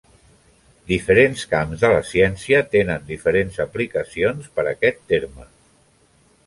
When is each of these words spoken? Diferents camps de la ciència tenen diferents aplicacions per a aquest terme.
Diferents 0.91 1.43
camps 1.51 1.83
de 1.83 1.91
la 1.97 2.01
ciència 2.13 2.63
tenen 2.77 3.07
diferents 3.13 3.61
aplicacions 3.69 4.53
per 4.59 4.69
a 4.69 4.69
aquest 4.77 5.03
terme. 5.15 5.49